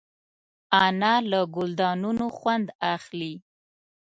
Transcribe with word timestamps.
انا 0.85 1.13
له 1.31 1.39
ګلدانونو 1.55 2.25
خوند 2.37 2.67
اخلي 2.95 3.33